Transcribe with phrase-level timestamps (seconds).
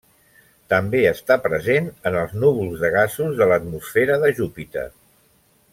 [0.73, 4.89] També està present en els núvols de gasos de l'atmosfera de Júpiter.